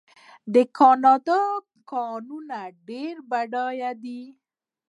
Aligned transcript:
د 0.53 0.55
کاناډا 0.77 1.41
کانونه 1.91 2.59
ډیر 2.89 3.15
بډایه 3.29 3.91
دي. 4.03 4.21